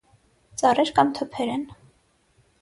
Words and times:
Ծառեր 0.61 0.91
կամ 1.01 1.11
թփեր 1.19 1.53
են։ 1.59 1.67